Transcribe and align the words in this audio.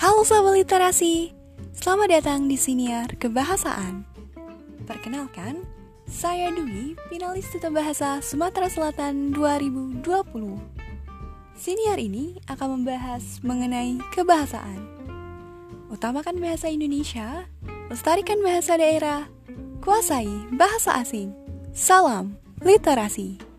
Halo 0.00 0.24
sahabat 0.24 0.64
literasi, 0.64 1.36
selamat 1.76 2.08
datang 2.08 2.48
di 2.48 2.56
Siniar 2.56 3.20
Kebahasaan. 3.20 4.08
Perkenalkan, 4.88 5.60
saya 6.08 6.48
Dwi, 6.48 6.96
finalis 7.12 7.44
Duta 7.52 7.68
Bahasa 7.68 8.24
Sumatera 8.24 8.72
Selatan 8.72 9.36
2020. 9.36 10.00
Siniar 11.52 12.00
ini 12.00 12.40
akan 12.48 12.80
membahas 12.80 13.44
mengenai 13.44 14.00
kebahasaan. 14.16 14.80
Utamakan 15.92 16.40
bahasa 16.40 16.72
Indonesia, 16.72 17.44
lestarikan 17.92 18.40
bahasa 18.40 18.80
daerah, 18.80 19.28
kuasai 19.84 20.32
bahasa 20.56 20.96
asing. 20.96 21.36
Salam 21.76 22.40
literasi. 22.64 23.49